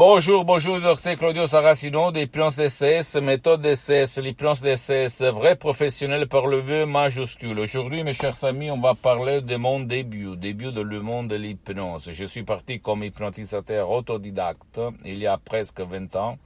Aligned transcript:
Bonjour, 0.00 0.46
bonjour, 0.46 0.80
docteur 0.80 1.18
Claudio 1.18 1.46
Saracino 1.46 2.10
des 2.10 2.26
plans 2.26 2.48
DCS, 2.48 3.20
méthode 3.20 3.60
DCS, 3.60 4.18
les 4.22 4.32
plans 4.32 4.54
DCS, 4.54 5.20
vrai 5.30 5.56
professionnel 5.56 6.26
par 6.26 6.46
le 6.46 6.56
V 6.60 6.86
majuscule. 6.86 7.58
Aujourd'hui, 7.58 8.02
mes 8.02 8.14
chers 8.14 8.42
amis, 8.44 8.70
on 8.70 8.80
va 8.80 8.94
parler 8.94 9.42
de 9.42 9.56
mon 9.56 9.80
début, 9.80 10.38
début 10.38 10.72
de 10.72 10.80
le 10.80 11.02
monde 11.02 11.28
de 11.28 11.34
l'hypnose. 11.34 12.12
Je 12.12 12.24
suis 12.24 12.44
parti 12.44 12.80
comme 12.80 13.04
hypnotisateur 13.04 13.90
autodidacte 13.90 14.80
il 15.04 15.18
y 15.18 15.26
a 15.26 15.36
presque 15.36 15.82
20 15.82 16.16
ans. 16.16 16.38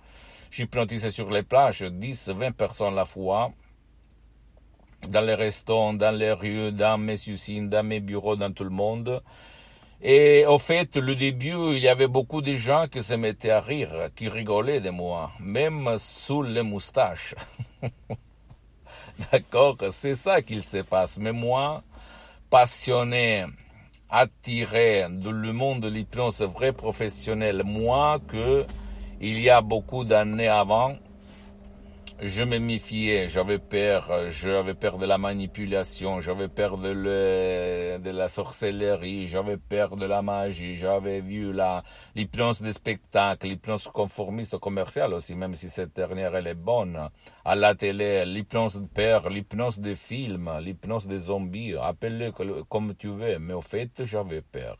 J'hypnotisais 0.50 1.12
sur 1.12 1.30
les 1.30 1.44
plages 1.44 1.82
10, 1.82 2.30
20 2.30 2.50
personnes 2.56 2.94
à 2.94 2.96
la 2.96 3.04
fois, 3.04 3.52
dans 5.08 5.24
les 5.24 5.36
restaurants, 5.36 5.94
dans 5.94 6.10
les 6.10 6.32
rues, 6.32 6.72
dans 6.72 6.98
mes 6.98 7.28
usines, 7.28 7.68
dans 7.68 7.86
mes 7.86 8.00
bureaux, 8.00 8.34
dans 8.34 8.52
tout 8.52 8.64
le 8.64 8.70
monde. 8.70 9.22
Et 10.06 10.44
au 10.44 10.58
fait, 10.58 10.96
le 10.96 11.16
début, 11.16 11.54
il 11.72 11.78
y 11.78 11.88
avait 11.88 12.08
beaucoup 12.08 12.42
de 12.42 12.54
gens 12.56 12.88
qui 12.88 13.02
se 13.02 13.14
mettaient 13.14 13.50
à 13.50 13.62
rire, 13.62 14.10
qui 14.14 14.28
rigolaient 14.28 14.82
de 14.82 14.90
moi, 14.90 15.32
même 15.40 15.96
sous 15.96 16.42
les 16.42 16.62
moustaches. 16.62 17.34
D'accord, 19.32 19.78
c'est 19.88 20.14
ça 20.14 20.42
qu'il 20.42 20.62
se 20.62 20.82
passe. 20.82 21.16
Mais 21.16 21.32
moi, 21.32 21.82
passionné, 22.50 23.46
attiré 24.10 25.06
de 25.08 25.30
le 25.30 25.54
monde 25.54 25.80
de 25.80 25.88
l'hypnose 25.88 26.42
vrai 26.42 26.72
professionnel, 26.72 27.62
moi 27.64 28.20
que 28.28 28.66
il 29.22 29.40
y 29.40 29.48
a 29.48 29.62
beaucoup 29.62 30.04
d'années 30.04 30.48
avant, 30.48 30.98
je 32.20 32.44
me 32.44 32.58
méfiais, 32.58 33.28
j'avais 33.28 33.58
peur, 33.58 34.30
j'avais 34.30 34.74
peur 34.74 34.98
de 34.98 35.06
la 35.06 35.18
manipulation, 35.18 36.20
j'avais 36.20 36.48
peur 36.48 36.78
de, 36.78 36.90
la 38.08 38.28
sorcellerie, 38.28 39.26
j'avais 39.26 39.56
peur 39.56 39.96
de 39.96 40.06
la 40.06 40.22
magie, 40.22 40.76
j'avais 40.76 41.20
vu 41.20 41.52
la 41.52 41.82
l'hypnose 42.14 42.62
des 42.62 42.72
spectacles, 42.72 43.48
l'hypnose 43.48 43.88
conformiste 43.88 44.58
commerciale 44.58 45.12
aussi, 45.12 45.34
même 45.34 45.56
si 45.56 45.68
cette 45.68 45.94
dernière 45.96 46.36
elle 46.36 46.46
est 46.46 46.54
bonne, 46.54 47.10
à 47.44 47.54
la 47.56 47.74
télé, 47.74 48.24
l'hypnose 48.24 48.80
de 48.80 48.86
peur, 48.86 49.28
l'hypnose 49.28 49.80
des 49.80 49.96
films, 49.96 50.50
l'hypnose 50.60 51.08
des 51.08 51.18
zombies, 51.18 51.74
appelle-le 51.74 52.32
comme 52.68 52.94
tu 52.94 53.08
veux, 53.08 53.38
mais 53.40 53.54
au 53.54 53.60
fait 53.60 54.04
j'avais 54.04 54.42
peur. 54.42 54.78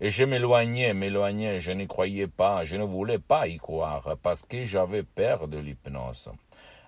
Et 0.00 0.10
je 0.10 0.24
m'éloignais, 0.24 0.92
m'éloignais, 0.92 1.60
je 1.60 1.72
n'y 1.72 1.86
croyais 1.86 2.26
pas, 2.26 2.64
je 2.64 2.76
ne 2.76 2.84
voulais 2.84 3.20
pas 3.20 3.46
y 3.46 3.58
croire, 3.58 4.16
parce 4.22 4.42
que 4.42 4.64
j'avais 4.64 5.04
peur 5.04 5.46
de 5.46 5.58
l'hypnose. 5.58 6.30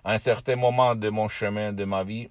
À 0.07 0.13
un 0.13 0.17
certain 0.19 0.55
moment 0.55 0.95
de 0.95 1.09
mon 1.09 1.27
chemin, 1.27 1.73
de 1.73 1.83
ma 1.83 2.01
vie, 2.05 2.29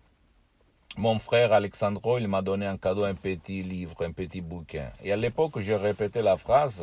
mon 0.97 1.19
frère 1.19 1.53
Alexandro, 1.53 2.17
il 2.17 2.27
m'a 2.27 2.41
donné 2.41 2.65
un 2.65 2.79
cadeau, 2.79 3.05
un 3.05 3.13
petit 3.13 3.61
livre, 3.61 4.03
un 4.03 4.13
petit 4.13 4.41
bouquin. 4.41 4.89
Et 5.05 5.13
à 5.13 5.17
l'époque, 5.17 5.59
j'ai 5.59 5.77
répété 5.77 6.23
la 6.23 6.39
phrase 6.39 6.83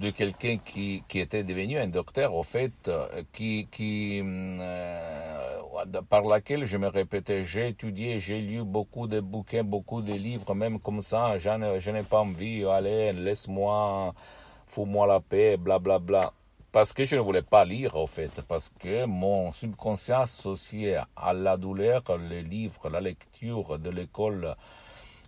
de 0.00 0.10
quelqu'un 0.10 0.56
qui, 0.64 1.04
qui 1.06 1.20
était 1.20 1.44
devenu 1.44 1.78
un 1.78 1.86
docteur, 1.86 2.34
au 2.34 2.42
fait, 2.42 2.90
qui, 3.32 3.68
qui 3.70 4.20
euh, 4.24 5.60
par 6.08 6.22
laquelle 6.22 6.64
je 6.64 6.76
me 6.76 6.88
répétais, 6.88 7.44
j'ai 7.44 7.68
étudié, 7.68 8.18
j'ai 8.18 8.40
lu 8.40 8.64
beaucoup 8.64 9.06
de 9.06 9.20
bouquins, 9.20 9.62
beaucoup 9.62 10.02
de 10.02 10.14
livres, 10.14 10.56
même 10.56 10.80
comme 10.80 11.02
ça, 11.02 11.38
je 11.38 11.90
n'ai 11.92 12.02
pas 12.02 12.18
envie, 12.18 12.64
allez, 12.64 13.12
laisse-moi, 13.12 14.12
fous-moi 14.66 15.06
la 15.06 15.20
paix, 15.20 15.56
blablabla. 15.56 15.98
Bla, 16.00 16.20
bla 16.20 16.39
parce 16.72 16.92
que 16.92 17.04
je 17.04 17.16
ne 17.16 17.20
voulais 17.20 17.42
pas 17.42 17.64
lire, 17.64 17.96
au 17.96 18.06
fait, 18.06 18.42
parce 18.42 18.68
que 18.68 19.04
mon 19.04 19.52
subconscient 19.52 20.20
associé 20.20 21.00
à 21.16 21.32
la 21.32 21.56
douleur, 21.56 22.02
les 22.18 22.42
livres, 22.42 22.88
la 22.88 23.00
lecture 23.00 23.78
de 23.78 23.90
l'école, 23.90 24.54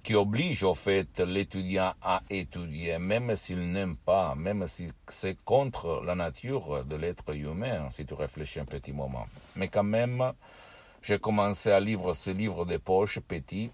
qui 0.03 0.15
oblige, 0.15 0.65
au 0.65 0.75
fait, 0.75 1.21
l'étudiant 1.21 1.95
à 2.03 2.23
étudier, 2.29 2.99
même 2.99 3.35
s'il 3.37 3.73
n'aime 3.73 3.97
pas, 3.97 4.35
même 4.35 4.67
si 4.67 4.89
c'est 5.09 5.37
contre 5.45 6.03
la 6.05 6.15
nature 6.15 6.85
de 6.85 6.97
l'être 6.97 7.35
humain, 7.35 7.89
si 7.91 8.05
tu 8.05 8.15
réfléchis 8.15 8.61
un 8.61 8.65
petit 8.65 8.93
moment. 8.93 9.27
Mais 9.57 9.69
quand 9.69 9.85
même, 9.85 10.33
j'ai 11.03 11.19
commencé 11.19 11.71
à 11.71 11.81
lire 11.81 12.15
ce 12.15 12.31
livre 12.31 12.65
de 12.65 12.77
poche 12.77 13.21
petit. 13.21 13.71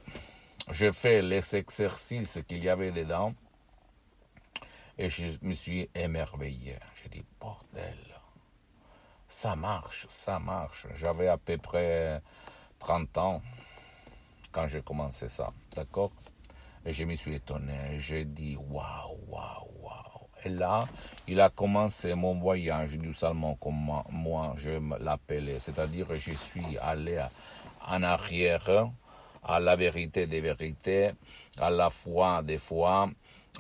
J'ai 0.70 0.92
fait 0.92 1.22
les 1.22 1.56
exercices 1.56 2.40
qu'il 2.46 2.62
y 2.62 2.68
avait 2.68 2.92
dedans 2.92 3.34
et 4.98 5.08
je 5.08 5.26
me 5.42 5.54
suis 5.54 5.88
émerveillé. 5.94 6.76
J'ai 7.00 7.08
dit, 7.08 7.24
bordel, 7.40 7.96
ça 9.28 9.54
marche, 9.54 10.06
ça 10.10 10.38
marche. 10.38 10.86
J'avais 10.96 11.28
à 11.28 11.36
peu 11.36 11.56
près 11.56 12.20
30 12.80 13.18
ans 13.18 13.42
quand 14.50 14.66
j'ai 14.66 14.82
commencé 14.82 15.28
ça, 15.28 15.52
d'accord? 15.74 16.10
Et 16.84 16.92
je 16.92 17.04
me 17.04 17.14
suis 17.14 17.34
étonné, 17.34 17.98
j'ai 17.98 18.24
dit, 18.24 18.56
waouh, 18.56 19.18
waouh, 19.28 19.68
waouh. 19.82 20.28
Et 20.44 20.48
là, 20.48 20.84
il 21.26 21.40
a 21.40 21.50
commencé 21.50 22.14
mon 22.14 22.38
voyage 22.38 22.92
du 22.92 23.12
Salmon 23.14 23.56
comme 23.56 24.02
moi, 24.10 24.54
je 24.56 24.80
l'appelais. 25.02 25.58
C'est-à-dire, 25.58 26.06
je 26.16 26.32
suis 26.32 26.78
allé 26.78 27.20
en 27.86 28.02
arrière 28.02 28.90
à 29.42 29.60
la 29.60 29.76
vérité 29.76 30.26
des 30.26 30.40
vérités, 30.40 31.12
à 31.58 31.70
la 31.70 31.90
foi 31.90 32.42
des 32.42 32.58
fois, 32.58 33.10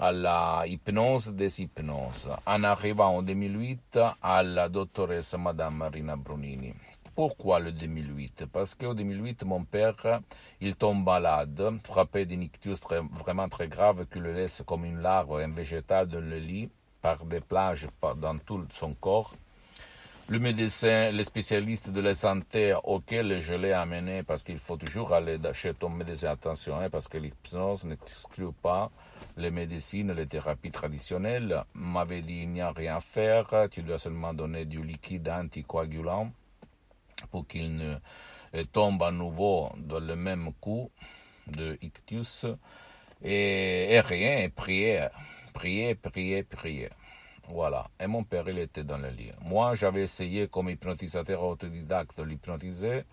à 0.00 0.12
la 0.12 0.64
hypnose 0.66 1.28
des 1.28 1.62
hypnoses, 1.62 2.28
en 2.46 2.64
arrivant 2.64 3.16
en 3.16 3.22
2008 3.22 3.98
à 4.22 4.42
la 4.42 4.68
doctoresse 4.68 5.34
Madame 5.38 5.76
Marina 5.76 6.16
Brunini. 6.16 6.74
Pourquoi 7.14 7.58
le 7.58 7.72
2008 7.72 8.46
Parce 8.52 8.76
qu'en 8.76 8.94
2008, 8.94 9.44
mon 9.44 9.64
père, 9.64 10.20
il 10.60 10.76
tombe 10.76 11.04
malade, 11.04 11.80
frappé 11.84 12.24
d'une 12.26 12.42
ictus 12.42 12.80
vraiment 13.12 13.48
très 13.48 13.66
grave 13.66 14.06
qui 14.12 14.20
le 14.20 14.32
laisse 14.32 14.62
comme 14.64 14.84
une 14.84 15.00
larve, 15.00 15.40
un 15.40 15.48
végétal 15.48 16.06
dans 16.06 16.20
le 16.20 16.38
lit, 16.38 16.70
par 17.02 17.24
des 17.24 17.40
plages 17.40 17.88
dans 18.16 18.38
tout 18.38 18.64
son 18.72 18.94
corps. 18.94 19.34
Le 20.30 20.38
médecin, 20.38 21.10
le 21.10 21.24
spécialiste 21.24 21.88
de 21.88 22.02
la 22.02 22.12
santé 22.12 22.76
auquel 22.84 23.40
je 23.40 23.54
l'ai 23.54 23.72
amené, 23.72 24.22
parce 24.22 24.42
qu'il 24.42 24.58
faut 24.58 24.76
toujours 24.76 25.14
aller 25.14 25.38
chez 25.54 25.72
ton 25.72 25.88
médecin, 25.88 26.28
attention, 26.28 26.78
hein, 26.78 26.90
parce 26.90 27.08
que 27.08 27.16
l'hypnose 27.16 27.86
n'exclut 27.86 28.52
pas 28.52 28.90
les 29.38 29.50
médecines, 29.50 30.12
les 30.12 30.26
thérapies 30.26 30.70
traditionnelles, 30.70 31.64
m'avait 31.72 32.20
dit 32.20 32.42
il 32.42 32.50
n'y 32.50 32.60
a 32.60 32.72
rien 32.72 32.96
à 32.96 33.00
faire, 33.00 33.68
tu 33.70 33.80
dois 33.80 33.96
seulement 33.96 34.34
donner 34.34 34.66
du 34.66 34.82
liquide 34.82 35.30
anticoagulant 35.30 36.30
pour 37.30 37.46
qu'il 37.46 37.74
ne 37.76 37.96
euh, 38.54 38.64
tombe 38.70 39.02
à 39.02 39.10
nouveau 39.10 39.70
dans 39.78 40.00
le 40.00 40.14
même 40.14 40.52
coup 40.60 40.90
de 41.46 41.78
ictus. 41.80 42.44
Et, 43.22 43.98
rien, 44.04 44.40
et 44.40 44.50
prier, 44.50 45.08
prier, 45.54 45.94
prier, 45.94 46.42
prier. 46.42 46.90
Voilà. 47.48 47.86
Et 48.00 48.06
mon 48.06 48.24
père, 48.24 48.48
il 48.48 48.58
était 48.58 48.84
dans 48.84 48.98
le 48.98 49.10
lit. 49.10 49.32
Moi, 49.42 49.74
j'avais 49.74 50.02
essayé 50.02 50.48
comme 50.48 50.68
hypnotisateur 50.70 51.42
autodidacte 51.42 52.18
de 52.18 52.24
l'hypnotiser 52.24 53.04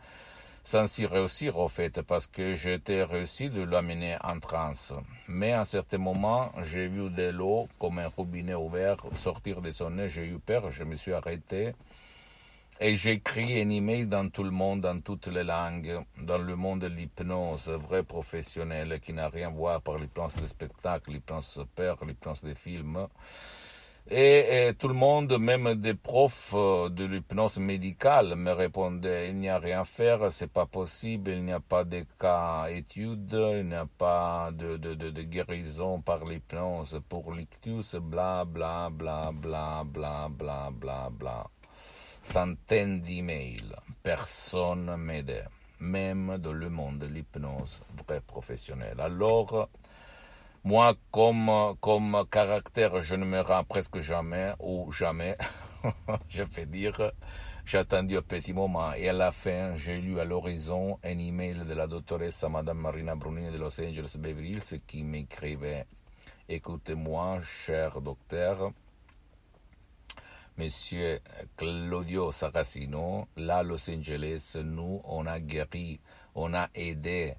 sans 0.66 0.88
s'y 0.88 1.06
réussir 1.06 1.60
au 1.60 1.68
fait, 1.68 2.02
parce 2.02 2.26
que 2.26 2.56
j'étais 2.56 3.04
réussi 3.04 3.52
de 3.52 3.62
l'amener 3.62 4.18
en 4.24 4.40
transe. 4.40 4.94
Mais 5.28 5.54
à 5.54 5.60
un 5.60 5.64
certain 5.64 6.00
moment, 6.00 6.52
j'ai 6.64 6.88
vu 6.88 7.12
de 7.12 7.30
l'eau 7.30 7.70
comme 7.78 8.00
un 8.00 8.08
robinet 8.08 8.56
ouvert 8.56 8.98
sortir 9.16 9.62
de 9.62 9.70
son 9.70 9.92
nez, 9.92 10.10
j'ai 10.10 10.26
eu 10.26 10.40
peur, 10.40 10.72
je 10.72 10.84
me 10.84 10.96
suis 10.96 11.14
arrêté. 11.14 11.74
Et 12.80 12.96
j'ai 12.96 13.12
écrit 13.12 13.62
un 13.62 13.70
email 13.70 14.08
dans 14.08 14.28
tout 14.28 14.44
le 14.44 14.50
monde, 14.50 14.82
dans 14.82 15.00
toutes 15.00 15.28
les 15.28 15.44
langues, 15.44 16.00
dans 16.18 16.40
le 16.40 16.56
monde 16.56 16.80
de 16.82 16.88
l'hypnose, 16.88 17.70
vrai 17.70 18.02
professionnel, 18.02 19.00
qui 19.00 19.14
n'a 19.14 19.30
rien 19.30 19.48
à 19.48 19.52
voir 19.52 19.82
par 19.82 20.00
l'hypnose 20.00 20.36
des 20.36 20.48
spectacles, 20.48 21.12
l'hypnose 21.12 21.64
peur, 21.76 22.04
l'hypnose 22.04 22.44
des 22.44 22.56
films. 22.56 23.08
Et, 24.08 24.72
tout 24.78 24.88
le 24.88 24.94
monde, 24.94 25.36
même 25.40 25.74
des 25.82 25.96
profs 25.96 26.54
euh, 26.54 26.90
de 26.90 27.06
l'hypnose 27.06 27.58
médicale, 27.58 28.36
me 28.36 28.52
répondaient 28.52 29.30
il 29.30 29.38
n'y 29.38 29.50
a 29.50 29.58
rien 29.58 29.82
à 29.82 29.84
faire, 29.84 30.32
c'est 30.32 30.52
pas 30.52 30.68
possible, 30.68 31.32
il 31.32 31.44
n'y 31.44 31.52
a 31.52 31.60
pas 31.60 31.84
de 31.84 32.06
cas 32.20 32.68
études, 32.70 33.34
il 33.34 33.66
n'y 33.66 33.74
a 33.74 33.88
pas 33.88 34.52
de, 34.54 34.78
de, 34.78 34.94
de, 34.94 35.22
guérison 35.24 36.02
par 36.02 36.24
l'hypnose 36.24 37.02
pour 37.10 37.34
l'ictus, 37.34 37.96
bla 37.96 38.46
bla 38.46 38.90
bla 38.92 39.32
bla 39.34 39.84
bla 39.84 40.30
bla 40.30 40.70
bla 40.72 41.10
bla. 41.10 41.48
Centaines 42.22 43.02
d'emails, 43.02 43.76
personne 44.04 44.96
m'aidait. 44.98 45.46
même 45.80 46.38
dans 46.38 46.54
le 46.54 46.70
monde 46.70 47.00
de 47.00 47.08
l'hypnose 47.08 47.82
vrai 48.06 48.22
professionnel. 48.22 49.00
Alors, 49.00 49.68
moi, 50.66 50.96
comme, 51.12 51.76
comme 51.80 52.26
caractère, 52.32 53.04
je 53.04 53.14
ne 53.14 53.24
me 53.24 53.40
rends 53.42 53.64
presque 53.64 54.00
jamais 54.00 54.54
ou 54.60 54.92
jamais, 54.92 55.38
je 56.30 56.42
peux 56.42 56.66
dire, 56.66 57.12
j'ai 57.66 57.78
attendu 57.78 58.18
un 58.18 58.24
petit 58.24 58.52
moment 58.52 58.92
et 58.94 59.08
à 59.10 59.14
la 59.14 59.32
fin, 59.32 59.76
j'ai 59.76 60.02
lu 60.02 60.20
à 60.20 60.26
l'horizon 60.26 60.98
un 61.04 61.20
email 61.20 61.66
de 61.68 61.74
la 61.76 61.86
doctoresse 61.86 62.44
Madame 62.50 62.80
Marina 62.80 63.14
Brunini 63.14 63.52
de 63.52 63.60
Los 63.60 63.80
Angeles 63.80 64.16
Beverly 64.18 64.54
Hills 64.54 64.82
qui 64.88 65.04
m'écrivait 65.04 65.86
Écoutez-moi, 66.50 67.42
cher 67.44 68.02
docteur, 68.02 68.72
Monsieur 70.58 71.20
Claudio 71.56 72.32
Saracino, 72.32 73.28
là, 73.38 73.62
Los 73.62 73.88
Angeles, 73.88 74.58
nous, 74.64 75.00
on 75.04 75.28
a 75.28 75.40
guéri, 75.40 76.00
on 76.34 76.56
a 76.56 76.70
aidé 76.74 77.36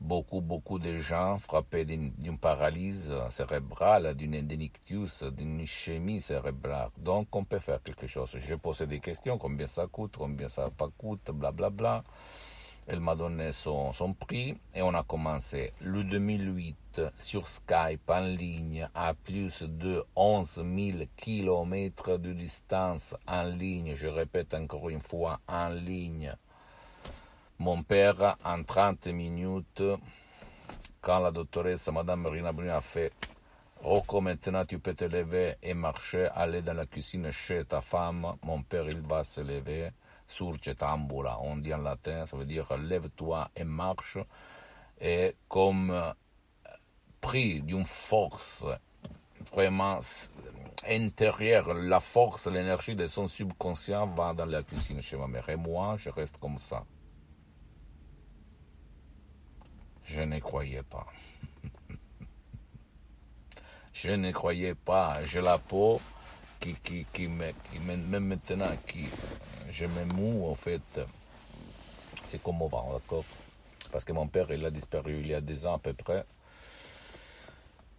beaucoup, 0.00 0.40
beaucoup 0.40 0.78
de 0.78 0.96
gens 0.98 1.38
frappés 1.38 1.84
d'une 1.84 2.38
paralyse 2.38 3.12
cérébrale, 3.30 4.14
d'une 4.14 4.34
ictus, 4.34 5.22
d'une 5.24 5.60
ischémie 5.60 6.20
cérébrale. 6.20 6.90
Donc, 6.98 7.34
on 7.34 7.44
peut 7.44 7.58
faire 7.58 7.82
quelque 7.82 8.06
chose. 8.06 8.36
J'ai 8.38 8.56
posé 8.56 8.86
des 8.86 9.00
questions, 9.00 9.38
combien 9.38 9.66
ça 9.66 9.86
coûte, 9.86 10.16
combien 10.18 10.48
ça 10.48 10.70
pas 10.70 10.88
coûte, 10.96 11.30
blablabla. 11.30 11.70
Bla, 11.70 12.00
bla. 12.00 12.04
Elle 12.86 13.00
m'a 13.00 13.16
donné 13.16 13.52
son, 13.52 13.94
son, 13.94 14.12
prix 14.12 14.58
et 14.74 14.82
on 14.82 14.92
a 14.92 15.02
commencé. 15.02 15.72
Le 15.80 16.04
2008 16.04 17.00
sur 17.18 17.46
Skype 17.46 18.10
en 18.10 18.20
ligne 18.20 18.86
à 18.94 19.14
plus 19.14 19.62
de 19.62 20.04
11 20.14 20.56
000 20.56 20.98
kilomètres 21.16 22.18
de 22.18 22.34
distance 22.34 23.16
en 23.26 23.44
ligne. 23.44 23.94
Je 23.94 24.06
répète 24.06 24.52
encore 24.52 24.90
une 24.90 25.00
fois 25.00 25.40
en 25.48 25.70
ligne 25.70 26.34
mon 27.58 27.82
père, 27.82 28.36
en 28.44 28.62
30 28.62 29.06
minutes, 29.08 29.82
quand 31.00 31.20
la 31.20 31.30
doctoresse 31.30 31.88
Madame 31.88 32.22
Marina 32.22 32.52
Bruni 32.52 32.70
a 32.70 32.80
fait 32.80 33.12
Rocco, 33.82 34.20
maintenant 34.20 34.64
tu 34.64 34.78
peux 34.78 34.94
te 34.94 35.04
lever 35.04 35.56
et 35.62 35.74
marcher, 35.74 36.28
aller 36.34 36.62
dans 36.62 36.72
la 36.72 36.86
cuisine 36.86 37.30
chez 37.30 37.64
ta 37.64 37.80
femme. 37.80 38.36
Mon 38.42 38.62
père, 38.62 38.88
il 38.88 39.00
va 39.00 39.24
se 39.24 39.40
lever. 39.40 39.90
Surgetambula, 40.26 41.38
on 41.42 41.58
dit 41.58 41.74
en 41.74 41.78
latin, 41.78 42.24
ça 42.24 42.36
veut 42.36 42.46
dire 42.46 42.66
lève-toi 42.76 43.50
et 43.54 43.64
marche. 43.64 44.18
Et 45.00 45.36
comme 45.48 46.14
pris 47.20 47.60
d'une 47.60 47.84
force 47.84 48.64
vraiment 49.52 49.98
intérieure, 50.88 51.74
la 51.74 52.00
force, 52.00 52.46
l'énergie 52.46 52.96
de 52.96 53.06
son 53.06 53.28
subconscient 53.28 54.06
va 54.06 54.32
dans 54.32 54.46
la 54.46 54.62
cuisine 54.62 55.02
chez 55.02 55.16
ma 55.16 55.26
mère. 55.26 55.48
Et 55.50 55.56
moi, 55.56 55.96
je 55.98 56.08
reste 56.10 56.38
comme 56.38 56.58
ça. 56.58 56.84
Je 60.04 60.22
ne 60.22 60.38
croyais 60.38 60.82
pas. 60.82 61.06
je 63.92 64.10
ne 64.10 64.32
croyais 64.32 64.74
pas. 64.74 65.24
J'ai 65.24 65.40
la 65.40 65.58
peau 65.58 66.00
qui, 66.60 66.74
qui, 66.74 67.06
qui, 67.12 67.28
me, 67.28 67.50
qui 67.50 67.78
même 67.80 68.26
maintenant, 68.26 68.72
qui, 68.86 69.06
je 69.70 69.86
me 69.86 70.04
mou 70.04 70.48
en 70.50 70.54
fait. 70.54 71.00
C'est 72.24 72.42
commovant, 72.42 72.92
d'accord? 72.92 73.24
Parce 73.92 74.04
que 74.04 74.12
mon 74.12 74.26
père, 74.26 74.46
il 74.50 74.64
a 74.64 74.70
disparu 74.70 75.20
il 75.20 75.28
y 75.28 75.34
a 75.34 75.40
deux 75.40 75.66
ans 75.66 75.74
à 75.74 75.78
peu 75.78 75.92
près. 75.92 76.24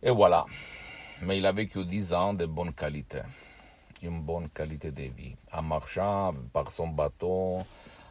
Et 0.04 0.12
voilà. 0.12 0.46
Mais 1.22 1.38
il 1.38 1.46
a 1.46 1.52
vécu 1.52 1.86
dix 1.86 2.14
ans 2.14 2.34
de 2.34 2.46
bonne 2.46 2.74
qualité. 2.74 3.22
Une 4.02 4.22
bonne 4.22 4.50
qualité 4.50 4.92
de 4.92 5.04
vie. 5.04 5.36
En 5.52 5.62
marchant 5.62 6.34
par 6.52 6.70
son 6.72 6.90
bateau, 6.90 7.60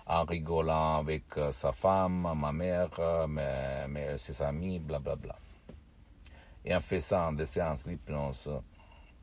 en 0.07 0.25
rigolant 0.25 0.99
avec 0.99 1.25
euh, 1.37 1.53
sa 1.53 1.73
femme, 1.73 2.33
ma 2.37 2.53
mère, 2.53 2.91
mes, 3.29 4.19
ses 4.19 4.43
amis, 4.43 4.79
blablabla. 4.79 5.17
Bla, 5.17 5.35
bla. 5.35 5.39
Et 6.65 6.75
en 6.75 6.81
faisant 6.81 7.33
des 7.33 7.47
séances 7.47 7.85
d'hypnose 7.87 8.51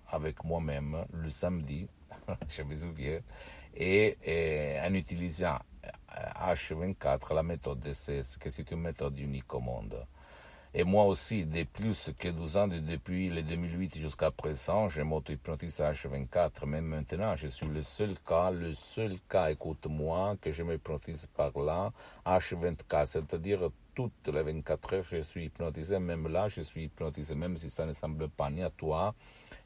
avec 0.10 0.44
moi-même 0.44 1.06
le 1.12 1.30
samedi, 1.30 1.88
je 2.50 2.62
me 2.62 2.76
souviens, 2.76 3.20
et, 3.74 4.78
en 4.84 4.94
utilisant 4.94 5.58
H24, 6.10 7.34
la 7.34 7.44
méthode 7.44 7.80
DCS, 7.80 8.38
que 8.38 8.50
c'est 8.50 8.70
une 8.72 8.82
méthode 8.82 9.18
unique 9.18 9.52
au 9.54 9.60
monde. 9.60 10.06
Et 10.74 10.86
moi 10.86 11.04
aussi, 11.04 11.46
de 11.46 11.64
plus 11.64 12.14
que 12.18 12.30
12 12.30 12.56
ans, 12.56 12.68
depuis 12.70 13.30
le 13.30 13.44
2008 13.44 13.98
jusqu'à 14.00 14.32
présent, 14.32 14.88
je 14.88 15.02
m'auto-hypnotise 15.02 15.82
à 15.82 15.92
H24. 15.92 16.66
Mais 16.66 16.80
maintenant, 16.80 17.36
je 17.36 17.50
suis 17.50 17.68
le 17.68 17.82
seul 17.82 18.16
cas, 18.26 18.52
le 18.52 18.74
seul 18.74 19.16
cas, 19.28 19.52
écoute-moi, 19.52 20.38
que 20.42 20.54
je 20.54 20.64
m'hypnotise 20.64 21.28
par 21.36 21.52
là, 21.60 21.92
H24. 22.26 23.06
C'est-à-dire, 23.06 23.70
toutes 23.94 24.28
les 24.28 24.44
24 24.44 24.94
heures, 24.94 25.04
je 25.04 25.22
suis 25.22 25.46
hypnotisé. 25.46 26.00
Même 26.00 26.28
là, 26.28 26.48
je 26.48 26.62
suis 26.62 26.86
hypnotisé, 26.86 27.36
même 27.36 27.58
si 27.58 27.70
ça 27.70 27.86
ne 27.86 27.94
semble 27.94 28.30
pas 28.30 28.50
ni 28.50 28.64
à 28.64 28.70
toi, 28.70 29.14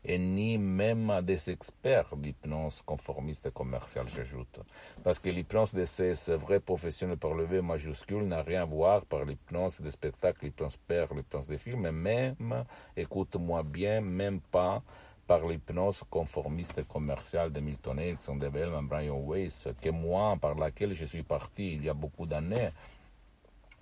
et 0.03 0.17
ni 0.17 0.57
même 0.57 1.09
à 1.09 1.21
des 1.21 1.49
experts 1.49 2.15
d'hypnose 2.15 2.81
conformiste 2.85 3.45
et 3.47 3.51
commerciale, 3.51 4.07
j'ajoute. 4.07 4.59
Parce 5.03 5.19
que 5.19 5.29
l'hypnose 5.29 5.73
de 5.73 5.85
ces 5.85 6.13
vrais 6.35 6.59
professionnels 6.59 7.17
par 7.17 7.33
le 7.33 7.45
V 7.45 7.61
majuscule 7.61 8.23
n'a 8.23 8.41
rien 8.41 8.63
à 8.63 8.65
voir 8.65 9.05
par 9.05 9.25
l'hypnose 9.25 9.81
des 9.81 9.91
spectacles, 9.91 10.45
l'hypnose 10.45 10.77
père, 10.77 11.13
l'hypnose 11.13 11.47
des 11.47 11.57
films, 11.57 11.89
même, 11.91 12.65
écoute-moi 12.95 13.63
bien, 13.63 14.01
même 14.01 14.39
pas 14.39 14.83
par 15.27 15.47
l'hypnose 15.47 16.03
conformiste 16.09 16.77
et 16.77 16.83
commerciale 16.83 17.51
de 17.51 17.59
Milton 17.59 17.99
Erickson, 17.99 18.35
de 18.35 18.47
Bellman, 18.47 18.83
Brian 18.83 19.19
Weiss, 19.25 19.67
que 19.81 19.89
moi, 19.89 20.37
par 20.39 20.55
laquelle 20.55 20.93
je 20.93 21.05
suis 21.05 21.23
parti 21.23 21.73
il 21.73 21.83
y 21.83 21.89
a 21.89 21.95
beaucoup 21.95 22.27
d'années, 22.27 22.69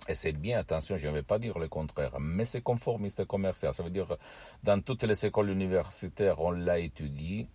et 0.08 0.14
c'est 0.14 0.32
bien, 0.32 0.58
attention, 0.58 0.96
je 0.98 1.08
ne 1.08 1.14
vais 1.14 1.22
pas 1.22 1.38
dire 1.38 1.58
le 1.58 1.68
contraire, 1.68 2.18
mais 2.20 2.44
c'est 2.44 2.60
conformiste 2.60 3.24
commercial. 3.24 3.72
Ça 3.72 3.82
veut 3.82 3.90
dire, 3.90 4.16
dans 4.62 4.80
toutes 4.82 5.04
les 5.04 5.24
écoles 5.24 5.50
universitaires, 5.50 6.40
on 6.40 6.50
l'a 6.50 6.78
étudié. 6.78 7.48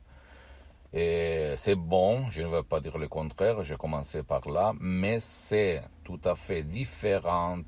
Et 0.92 1.54
c'est 1.58 1.76
bon, 1.76 2.26
je 2.32 2.42
ne 2.42 2.48
vais 2.48 2.64
pas 2.64 2.80
dire 2.80 2.98
le 2.98 3.08
contraire, 3.08 3.64
j'ai 3.64 3.76
commencé 3.76 4.24
par 4.24 4.50
là, 4.50 4.74
mais 4.80 5.20
c'est 5.20 5.84
tout 6.04 6.20
à 6.24 6.34
fait 6.34 6.64
différent, 6.64 7.60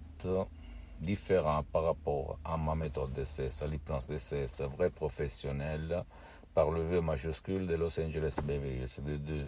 différent 0.99 1.63
par 1.71 1.83
rapport 1.83 2.39
à 2.43 2.57
ma 2.57 2.73
méthode 2.73 3.13
d'essai, 3.13 3.49
à 3.61 3.67
l'hypnose 3.67 4.07
d'essai, 4.07 4.47
c'est 4.47 4.65
vrai 4.65 4.89
professionnel, 4.89 6.03
par 6.53 6.69
le 6.69 6.81
V 6.81 7.01
majuscule 7.01 7.65
de 7.65 7.75
Los 7.75 7.99
Angeles 7.99 8.39
Beverly 8.43 8.85
de, 8.99 9.17
de, 9.17 9.45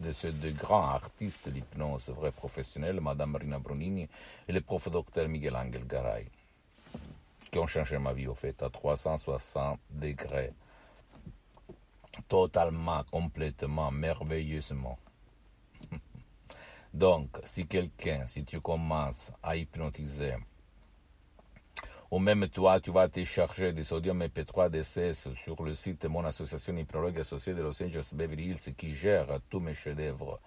de, 0.00 0.12
ces 0.12 0.32
deux 0.32 0.52
grands 0.52 0.88
artistes 0.88 1.48
de 1.48 1.54
l'hypnose 1.54 2.08
vrai 2.10 2.30
professionnel, 2.30 3.00
Madame 3.00 3.32
Marina 3.32 3.58
Brunini 3.58 4.08
et 4.48 4.52
le 4.52 4.60
prof 4.60 4.88
docteur 4.88 5.28
Miguel 5.28 5.56
Angel 5.56 5.86
Garay, 5.86 6.26
qui 7.50 7.58
ont 7.58 7.66
changé 7.66 7.98
ma 7.98 8.12
vie 8.12 8.28
au 8.28 8.34
fait 8.34 8.62
à 8.62 8.70
360 8.70 9.80
degrés, 9.90 10.52
totalement, 12.28 13.02
complètement, 13.10 13.90
merveilleusement. 13.90 14.98
Donc, 16.94 17.30
si 17.44 17.66
quelqu'un, 17.66 18.26
si 18.28 18.44
tu 18.44 18.60
commences 18.60 19.32
à 19.42 19.56
hypnotiser 19.56 20.34
ou 22.10 22.18
même 22.18 22.48
toi, 22.48 22.80
tu 22.80 22.90
vas 22.90 23.08
télécharger 23.08 23.72
des 23.72 23.84
sodium 23.84 24.22
MP3 24.22 24.70
DCS 24.70 25.34
sur 25.42 25.62
le 25.62 25.74
site 25.74 26.04
mon 26.04 26.24
association 26.24 26.76
hypnologue 26.76 27.18
associée 27.18 27.54
de 27.54 27.62
Los 27.62 27.82
Angeles 27.82 28.10
Beverly 28.12 28.50
Hills 28.50 28.74
qui 28.76 28.94
gère 28.94 29.26
tous 29.50 29.60
mes 29.60 29.74
chefs-d'œuvre. 29.74 30.40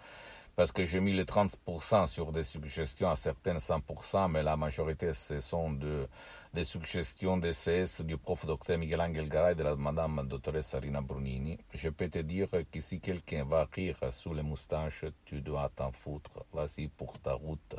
Parce 0.55 0.71
que 0.71 0.85
j'ai 0.85 0.99
mis 0.99 1.13
les 1.13 1.23
30% 1.23 2.07
sur 2.07 2.31
des 2.31 2.43
suggestions, 2.43 3.09
à 3.09 3.15
certaines 3.15 3.57
100%, 3.57 4.31
mais 4.31 4.41
la 4.41 4.57
majorité, 4.57 5.13
ce 5.13 5.39
sont 5.39 5.71
de, 5.71 6.07
des 6.51 6.63
suggestions 6.63 7.37
DCS 7.37 8.01
du 8.01 8.17
prof 8.17 8.43
docteur 8.45 8.79
Miguel 8.79 9.01
Angel 9.01 9.29
Garay 9.29 9.51
et 9.51 9.55
de 9.55 9.61
la 9.61 9.75
madame 9.75 10.27
doctoresse 10.27 10.67
Sarina 10.67 11.01
Brunini. 11.01 11.59
Je 11.75 11.89
peux 11.89 12.09
te 12.09 12.17
dire 12.17 12.47
que 12.71 12.79
si 12.79 12.99
quelqu'un 12.99 13.45
va 13.45 13.67
rire 13.71 13.99
sous 14.11 14.33
les 14.33 14.41
moustaches, 14.41 15.05
tu 15.25 15.41
dois 15.41 15.69
t'en 15.75 15.91
foutre. 15.91 16.45
Vas-y 16.51 16.87
pour 16.87 17.19
ta 17.19 17.33
route, 17.33 17.75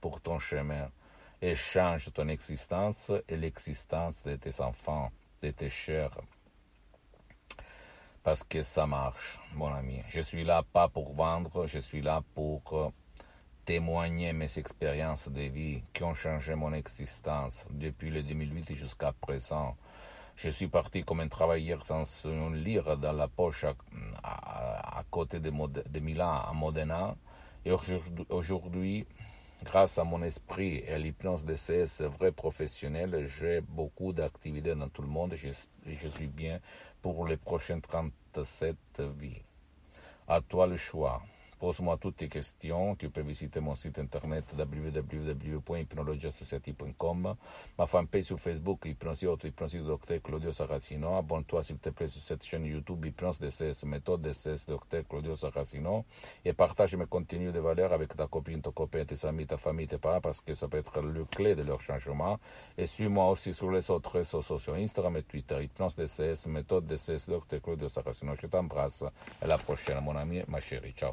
pour 0.00 0.20
ton 0.22 0.38
chemin 0.38 0.88
et 1.42 1.56
change 1.56 2.12
ton 2.14 2.28
existence 2.28 3.10
et 3.28 3.36
l'existence 3.36 4.22
de 4.22 4.36
tes 4.36 4.60
enfants, 4.60 5.10
de 5.42 5.50
tes 5.50 5.68
chers. 5.68 6.16
Parce 8.22 8.44
que 8.44 8.62
ça 8.62 8.86
marche, 8.86 9.40
mon 9.54 9.74
ami. 9.74 10.00
Je 10.08 10.20
suis 10.20 10.44
là 10.44 10.62
pas 10.62 10.88
pour 10.88 11.12
vendre, 11.12 11.66
je 11.66 11.80
suis 11.80 12.00
là 12.00 12.22
pour 12.36 12.62
euh, 12.72 12.90
témoigner 13.64 14.32
mes 14.32 14.56
expériences 14.56 15.28
de 15.28 15.42
vie 15.42 15.82
qui 15.92 16.04
ont 16.04 16.14
changé 16.14 16.54
mon 16.54 16.72
existence 16.72 17.66
depuis 17.70 18.10
le 18.10 18.22
2008 18.22 18.76
jusqu'à 18.76 19.12
présent. 19.12 19.76
Je 20.36 20.48
suis 20.48 20.68
parti 20.68 21.02
comme 21.02 21.20
un 21.20 21.28
travailleur 21.28 21.84
sans 21.84 22.04
lire 22.52 22.96
dans 22.96 23.12
la 23.12 23.26
poche 23.26 23.66
à, 24.22 25.04
côté 25.10 25.40
de, 25.40 25.50
de 25.50 26.00
Milan, 26.00 26.40
à 26.48 26.52
Modena. 26.54 27.16
Et 27.64 27.72
aujourd'hui, 28.30 29.06
Grâce 29.64 29.96
à 29.98 30.04
mon 30.04 30.22
esprit 30.22 30.78
et 30.78 30.92
à 30.92 30.98
l'hypnose 30.98 31.44
CS 31.44 32.02
vrai 32.02 32.32
professionnel, 32.32 33.26
j'ai 33.26 33.60
beaucoup 33.60 34.12
d'activités 34.12 34.74
dans 34.74 34.88
tout 34.88 35.02
le 35.02 35.08
monde 35.08 35.34
et 35.34 35.36
je, 35.36 36.08
suis 36.08 36.26
bien 36.26 36.58
pour 37.00 37.26
les 37.28 37.36
prochaines 37.36 37.80
37 37.80 38.76
vies. 39.18 39.40
À 40.26 40.40
toi 40.40 40.66
le 40.66 40.76
choix. 40.76 41.22
Pose-moi 41.62 41.96
toutes 41.96 42.16
tes 42.16 42.28
questions. 42.28 42.96
Tu 42.96 43.08
peux 43.08 43.20
visiter 43.20 43.60
mon 43.60 43.76
site 43.76 44.00
internet 44.00 44.52
www.hypnologieassociative.com, 44.58 47.36
ma 47.78 47.86
fanpage 47.86 48.24
sur 48.24 48.40
Facebook, 48.40 48.80
Hypnosie 48.84 49.28
Auto, 49.28 49.46
Hypnosie 49.46 49.78
Docteur 49.78 50.20
Claudio 50.20 50.50
Saracino. 50.50 51.14
Abonne-toi 51.14 51.62
s'il 51.62 51.78
te 51.78 51.90
plaît 51.90 52.08
sur 52.08 52.20
cette 52.20 52.44
chaîne 52.44 52.64
YouTube 52.64 53.04
Hypnose 53.04 53.38
DCS, 53.38 53.84
méthode 53.84 54.22
DCS 54.22 54.66
Docteur 54.66 55.04
Claudio 55.08 55.36
Saracino. 55.36 56.04
Et 56.44 56.52
partage 56.52 56.96
mes 56.96 57.06
contenus 57.06 57.52
de 57.52 57.60
valeur 57.60 57.92
avec 57.92 58.16
ta 58.16 58.26
copine, 58.26 58.60
ton 58.60 58.72
copain, 58.72 59.04
tes 59.04 59.24
amis, 59.24 59.46
ta 59.46 59.56
famille, 59.56 59.86
tes 59.86 59.98
parents, 59.98 60.20
parce 60.20 60.40
que 60.40 60.54
ça 60.54 60.66
peut 60.66 60.78
être 60.78 61.00
le 61.00 61.24
clé 61.26 61.54
de 61.54 61.62
leur 61.62 61.80
changement. 61.80 62.40
Et 62.76 62.86
suis-moi 62.86 63.30
aussi 63.30 63.54
sur 63.54 63.70
les 63.70 63.88
autres 63.88 64.10
réseaux 64.10 64.42
sociaux, 64.42 64.74
Instagram 64.74 65.16
et 65.16 65.22
Twitter, 65.22 65.62
Hypnose 65.62 65.94
DCS, 65.94 66.48
méthode 66.48 66.86
DCS 66.86 67.28
Docteur 67.28 67.62
Claudio 67.62 67.88
Saracino. 67.88 68.34
Je 68.34 68.48
t'embrasse. 68.48 69.04
À 69.40 69.46
la 69.46 69.58
prochaine, 69.58 70.00
mon 70.00 70.16
ami, 70.16 70.42
ma 70.48 70.60
chérie. 70.60 70.92
Ciao. 70.96 71.12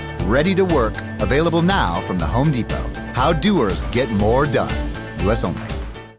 ready 0.21 0.53
to 0.55 0.63
work, 0.65 0.93
available 1.19 1.61
now 1.61 2.01
from 2.01 2.17
the 2.17 2.25
Home 2.25 2.51
Depot. 2.51 2.87
How 3.13 3.33
doers 3.33 3.81
get 3.91 4.09
more 4.09 4.45
done. 4.45 4.71
US 5.25 5.43
only. 5.43 5.70